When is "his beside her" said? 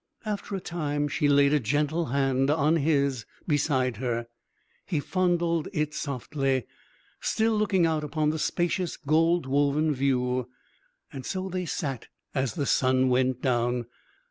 2.77-4.25